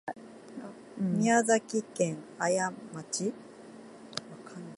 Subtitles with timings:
[0.97, 3.35] 宮崎県綾町